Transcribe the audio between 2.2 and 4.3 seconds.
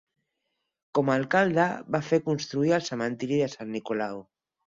construir el cementiri de Sant Nicolau.